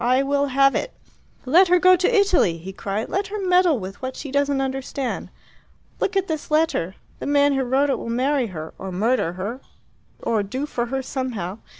[0.03, 0.93] I will have it."
[1.45, 3.07] "Let her go to Italy!" he cried.
[3.09, 5.29] "Let her meddle with what she doesn't understand!
[5.99, 6.95] Look at this letter!
[7.19, 9.61] The man who wrote it will marry her, or murder her,
[10.19, 11.59] or do for her somehow.